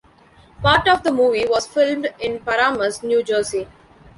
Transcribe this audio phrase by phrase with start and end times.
[0.63, 3.67] Part of the movie was filmed in Paramus, New Jersey.